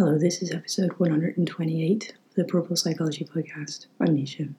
[0.00, 3.84] Hello, this is episode 128 of the Purple Psychology Podcast.
[4.00, 4.54] I'm Nisha.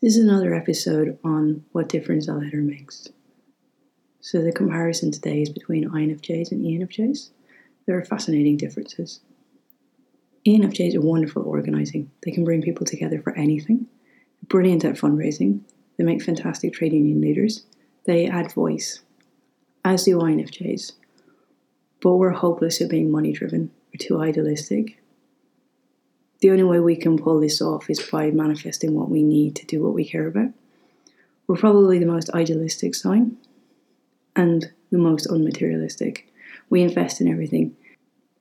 [0.00, 3.08] This is another episode on what difference a letter makes.
[4.20, 7.30] So, the comparison today is between INFJs and ENFJs.
[7.86, 9.18] There are fascinating differences.
[10.46, 13.88] ENFJs are wonderful at organising, they can bring people together for anything,
[14.46, 15.62] brilliant at fundraising,
[15.96, 17.64] they make fantastic trade union leaders,
[18.04, 19.00] they add voice,
[19.84, 20.92] as do INFJs.
[22.00, 24.98] But we're hopeless at being money driven too idealistic.
[26.40, 29.66] The only way we can pull this off is by manifesting what we need to
[29.66, 30.50] do what we care about.
[31.46, 33.38] We're probably the most idealistic sign
[34.36, 36.24] and the most unmaterialistic.
[36.70, 37.76] We invest in everything.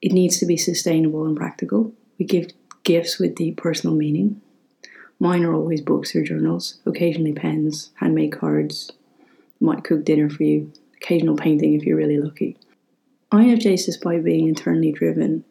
[0.00, 1.92] It needs to be sustainable and practical.
[2.18, 2.50] We give
[2.84, 4.40] gifts with deep personal meaning.
[5.18, 8.90] Mine are always books or journals, occasionally pens, handmade cards,
[9.60, 12.56] might cook dinner for you, occasional painting if you're really lucky.
[13.32, 15.44] INFJs, despite being internally driven,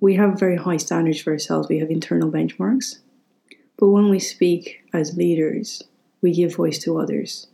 [0.00, 1.68] we have very high standards for ourselves.
[1.68, 2.98] We have internal benchmarks.
[3.78, 5.82] But when we speak as leaders,
[6.20, 7.46] we give voice to others.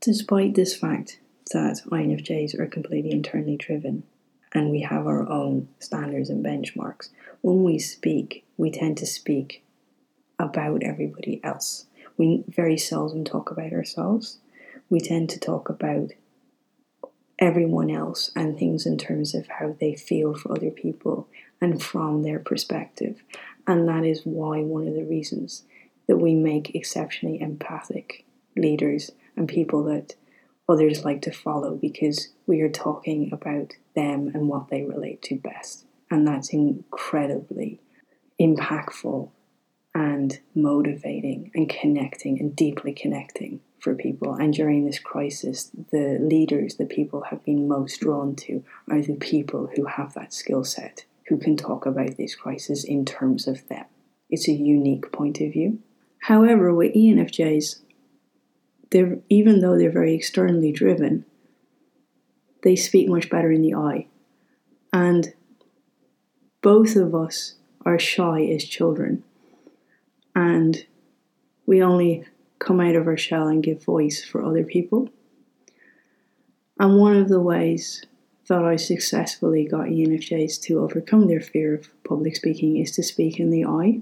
[0.00, 1.20] Despite this fact
[1.52, 4.04] that INFJs are completely internally driven
[4.52, 7.10] and we have our own standards and benchmarks,
[7.42, 9.62] when we speak, we tend to speak
[10.38, 11.86] about everybody else.
[12.16, 14.38] We very seldom talk about ourselves.
[14.88, 16.12] We tend to talk about
[17.38, 21.28] everyone else and things in terms of how they feel for other people
[21.60, 23.22] and from their perspective.
[23.66, 25.64] And that is why one of the reasons
[26.06, 28.24] that we make exceptionally empathic
[28.56, 30.14] leaders and people that
[30.68, 35.36] others like to follow because we are talking about them and what they relate to
[35.36, 35.86] best.
[36.10, 37.80] And that's incredibly
[38.40, 39.30] impactful
[39.94, 44.32] and motivating and connecting and deeply connecting for people.
[44.34, 49.16] And during this crisis, the leaders that people have been most drawn to are the
[49.16, 53.68] people who have that skill set, who can talk about this crisis in terms of
[53.68, 53.84] them.
[54.30, 55.80] It's a unique point of view.
[56.22, 57.82] However, with ENFJs,
[58.90, 61.26] they're, even though they're very externally driven,
[62.62, 64.06] they speak much better in the I.
[64.94, 65.34] And
[66.62, 69.24] both of us are shy as children.
[70.34, 70.86] And
[71.66, 72.24] we only
[72.64, 75.08] come out of our shell and give voice for other people.
[76.80, 78.04] And one of the ways
[78.48, 83.38] that I successfully got ENFJs to overcome their fear of public speaking is to speak
[83.38, 84.00] in the I.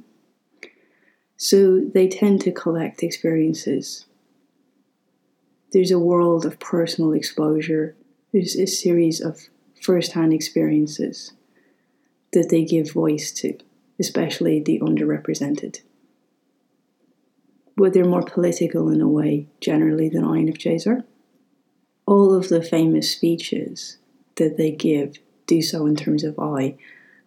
[1.37, 4.07] So they tend to collect experiences.
[5.73, 7.97] There's a world of personal exposure,
[8.33, 9.49] there's a series of
[9.81, 11.33] first hand experiences
[12.33, 13.59] that they give voice to,
[13.99, 15.81] especially the underrepresented
[17.83, 21.05] but they're more political in a way generally than INFJs are.
[22.07, 23.97] All of the famous speeches
[24.37, 26.77] that they give do so in terms of I,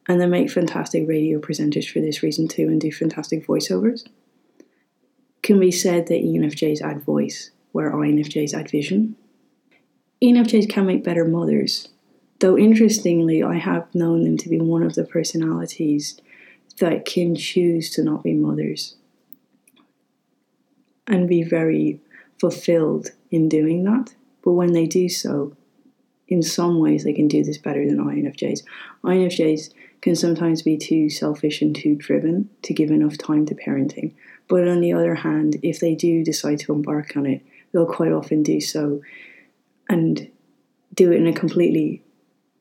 [0.08, 4.08] and they make fantastic radio presenters for this reason too and do fantastic voiceovers.
[5.44, 9.18] Can be said that ENFJs add voice, where INFJs add vision.
[10.24, 11.90] ENFJs can make better mothers,
[12.40, 16.18] though interestingly, I have known them to be one of the personalities
[16.80, 18.96] that can choose to not be mothers
[21.08, 22.00] and be very
[22.40, 24.16] fulfilled in doing that.
[24.44, 25.56] But when they do so,
[26.28, 28.64] in some ways they can do this better than INFJs.
[29.04, 34.14] INFJs can sometimes be too selfish and too driven to give enough time to parenting.
[34.48, 37.42] But on the other hand, if they do decide to embark on it,
[37.72, 39.02] they'll quite often do so
[39.90, 40.30] and
[40.94, 42.04] do it in a completely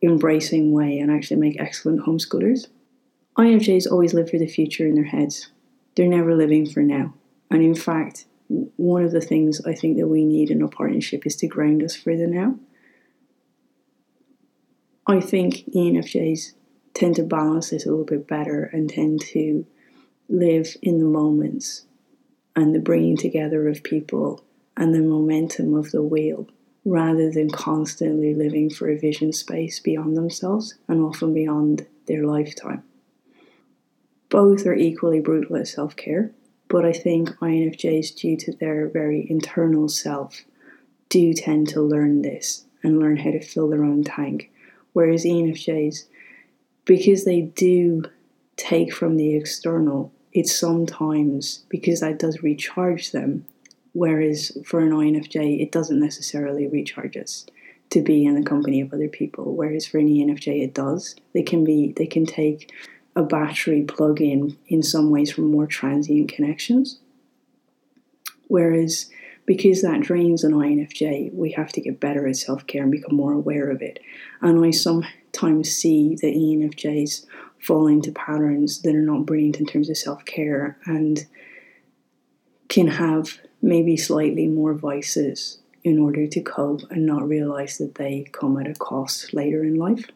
[0.02, 2.66] embracing way and actually make excellent homeschoolers.
[3.38, 5.48] INFJs always live for the future in their heads.
[5.96, 7.14] They're never living for now.
[7.50, 8.26] And in fact,
[8.76, 11.82] one of the things I think that we need in a partnership is to ground
[11.82, 12.58] us further now.
[15.06, 16.52] I think ENFJs
[16.94, 19.66] tend to balance this a little bit better and tend to
[20.28, 21.84] live in the moments
[22.56, 24.44] and the bringing together of people
[24.76, 26.48] and the momentum of the wheel
[26.84, 32.82] rather than constantly living for a vision space beyond themselves and often beyond their lifetime.
[34.28, 36.32] Both are equally brutal at self care
[36.68, 40.44] but I think INFJs, due to their very internal self,
[41.08, 44.50] do tend to learn this and learn how to fill their own tank.
[44.92, 46.04] Whereas ENFJs,
[46.84, 48.04] because they do
[48.56, 53.46] take from the external, it's sometimes because that does recharge them.
[53.92, 57.46] Whereas for an INFJ, it doesn't necessarily recharge us
[57.90, 59.54] to be in the company of other people.
[59.54, 61.14] Whereas for an ENFJ, it does.
[61.32, 62.72] They can be, they can take
[63.16, 66.98] a battery plug in in some ways for more transient connections.
[68.48, 69.10] Whereas
[69.46, 73.16] because that drains an INFJ, we have to get better at self care and become
[73.16, 73.98] more aware of it.
[74.40, 77.26] And I sometimes see the ENFJs
[77.58, 81.26] fall into patterns that are not brilliant in terms of self care and
[82.68, 88.26] can have maybe slightly more vices in order to cope and not realize that they
[88.32, 90.06] come at a cost later in life.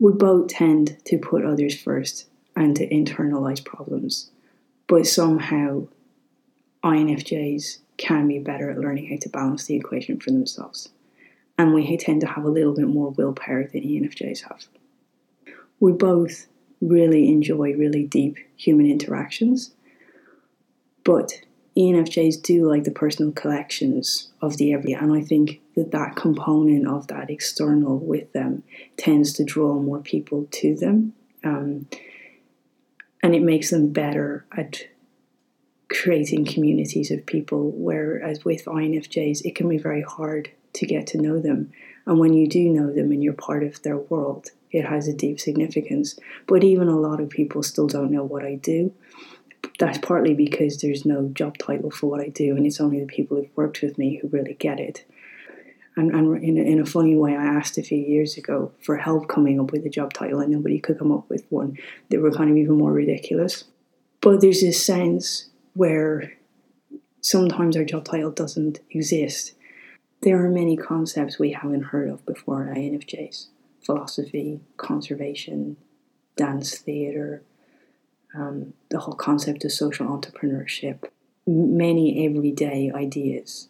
[0.00, 2.26] We both tend to put others first
[2.56, 4.30] and to internalize problems,
[4.88, 5.86] but somehow
[6.82, 10.88] INFJs can be better at learning how to balance the equation for themselves.
[11.58, 14.64] And we tend to have a little bit more willpower than ENFJs have.
[15.78, 16.46] We both
[16.80, 19.74] really enjoy really deep human interactions,
[21.04, 21.42] but
[21.76, 26.86] ENFJs do like the personal collections of the everyday, and I think that that component
[26.86, 28.62] of that external with them
[28.98, 31.86] tends to draw more people to them, um,
[33.22, 34.84] and it makes them better at
[35.88, 37.72] creating communities of people.
[37.72, 41.72] Whereas with INFJs, it can be very hard to get to know them.
[42.06, 45.12] And when you do know them and you're part of their world, it has a
[45.12, 46.18] deep significance.
[46.46, 48.92] But even a lot of people still don't know what I do.
[49.78, 53.06] That's partly because there's no job title for what I do, and it's only the
[53.06, 55.04] people who've worked with me who really get it.
[55.96, 58.96] And, and in, a, in a funny way, I asked a few years ago for
[58.96, 61.76] help coming up with a job title, and nobody could come up with one
[62.08, 63.64] that were kind of even more ridiculous.
[64.20, 66.32] But there's this sense where
[67.20, 69.54] sometimes our job title doesn't exist.
[70.22, 73.46] There are many concepts we haven't heard of before at INFJs
[73.82, 75.76] philosophy, conservation,
[76.36, 77.42] dance theatre,
[78.34, 81.04] um, the whole concept of social entrepreneurship.
[81.46, 83.69] Many everyday ideas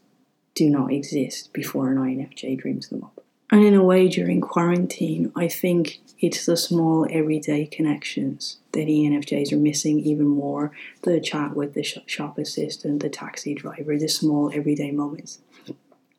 [0.54, 3.22] do not exist before an INFJ dreams them up.
[3.52, 9.52] And in a way, during quarantine, I think it's the small everyday connections that ENFJs
[9.52, 10.70] are missing even more.
[11.02, 15.40] The chat with the shop assistant, the taxi driver, the small everyday moments.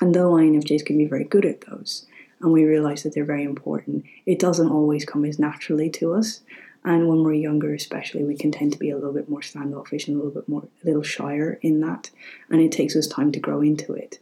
[0.02, 2.06] And though INFJs can be very good at those,
[2.42, 6.42] and we realize that they're very important, it doesn't always come as naturally to us.
[6.84, 10.08] And when we're younger, especially, we can tend to be a little bit more standoffish
[10.08, 12.10] and a little bit more, a little shyer in that.
[12.50, 14.20] And it takes us time to grow into it.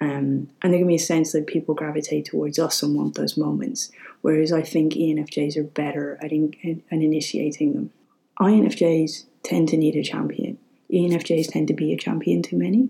[0.00, 3.36] Um, and there can be a sense that people gravitate towards us and want those
[3.36, 7.92] moments, whereas I think ENFJs are better at, in, at initiating them.
[8.40, 10.58] INFJs tend to need a champion.
[10.92, 12.88] ENFJs tend to be a champion to many.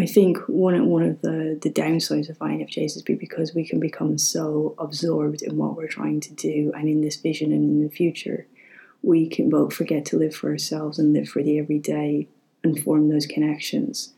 [0.00, 4.16] I think one one of the, the downsides of INFJs is because we can become
[4.18, 7.94] so absorbed in what we're trying to do and in this vision and in the
[7.94, 8.46] future,
[9.02, 12.28] we can both forget to live for ourselves and live for the everyday
[12.64, 14.14] and form those connections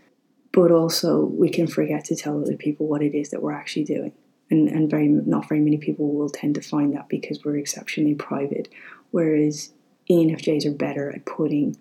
[0.53, 3.85] but also we can forget to tell other people what it is that we're actually
[3.85, 4.13] doing.
[4.51, 8.15] And, and very not very many people will tend to find that because we're exceptionally
[8.15, 8.69] private,
[9.11, 9.73] whereas
[10.11, 11.77] ENFJs are better at putting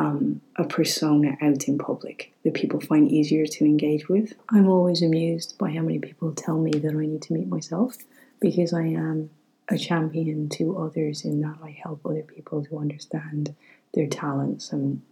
[0.00, 4.32] um, a persona out in public that people find easier to engage with.
[4.48, 7.98] I'm always amused by how many people tell me that I need to meet myself
[8.40, 9.28] because I am
[9.68, 13.54] a champion to others in that I help other people to understand
[13.92, 15.02] their talents and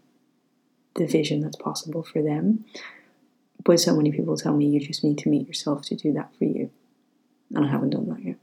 [0.95, 2.65] the vision that's possible for them.
[3.63, 6.35] But so many people tell me you just need to meet yourself to do that
[6.39, 6.71] for you.
[7.55, 8.37] And I haven't done that yet.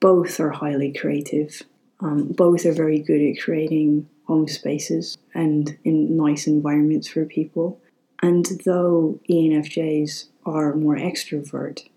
[0.00, 1.62] Both are highly creative.
[2.00, 7.80] Um, both are very good at creating home spaces and in nice environments for people.
[8.22, 11.88] And though ENFJs are more extrovert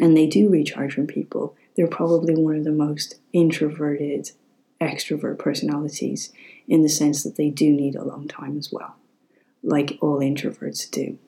[0.00, 4.32] and they do recharge from people, they're probably one of the most introverted
[4.80, 6.32] extrovert personalities
[6.66, 8.96] in the sense that they do need alone time as well,
[9.62, 11.18] like all introverts do.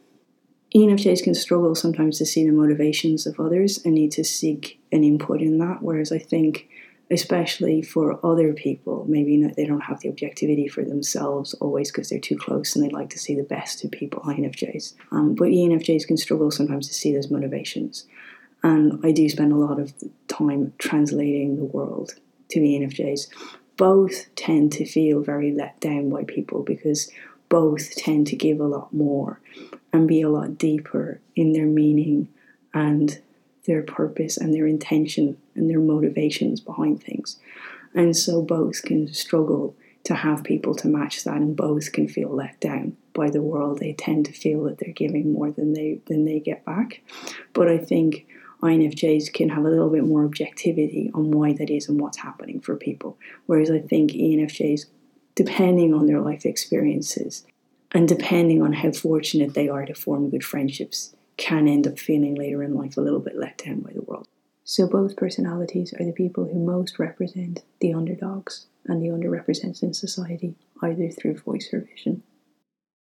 [0.75, 5.04] ENFJs can struggle sometimes to see the motivations of others and need to seek an
[5.04, 5.83] input in that.
[5.83, 6.68] Whereas I think,
[7.10, 12.08] especially for other people, maybe not, they don't have the objectivity for themselves always because
[12.08, 14.94] they're too close and they like to see the best in people, INFJs.
[15.12, 18.06] Um, but ENFJs can struggle sometimes to see those motivations.
[18.62, 19.94] And I do spend a lot of
[20.26, 22.14] time translating the world
[22.48, 23.28] to ENFJs.
[23.76, 27.10] Both tend to feel very let down by people because
[27.48, 29.40] both tend to give a lot more
[29.92, 32.28] and be a lot deeper in their meaning
[32.75, 33.20] and
[33.66, 37.38] their purpose and their intention and their motivations behind things.
[37.94, 42.30] And so both can struggle to have people to match that and both can feel
[42.30, 43.78] let down by the world.
[43.78, 47.02] They tend to feel that they're giving more than they than they get back.
[47.52, 48.26] But I think
[48.62, 52.60] INFJs can have a little bit more objectivity on why that is and what's happening
[52.60, 53.18] for people.
[53.46, 54.86] Whereas I think ENFJs,
[55.34, 57.44] depending on their life experiences,
[57.92, 62.34] and depending on how fortunate they are to form good friendships, can end up feeling
[62.34, 64.26] later in life a little bit let down by the world.
[64.68, 69.94] So, both personalities are the people who most represent the underdogs and the underrepresented in
[69.94, 72.25] society, either through voice or vision.